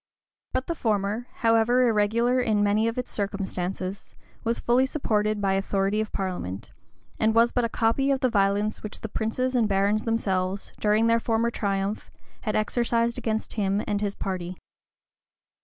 [0.53, 6.01] But the former, however irregular in many of its circumstances, was fully supported by authority
[6.01, 6.71] of parliament,
[7.19, 11.05] and was but a copy of the violence which the princes and barons themselves, during
[11.05, 12.09] their former triumph,
[12.41, 14.57] had exercised against him and his party.